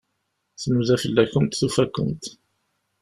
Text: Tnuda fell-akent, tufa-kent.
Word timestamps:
Tnuda 0.61 0.95
fell-akent, 1.03 1.57
tufa-kent. 1.59 2.23